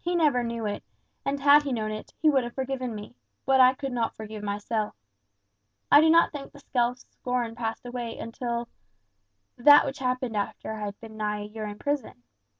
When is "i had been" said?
10.72-11.16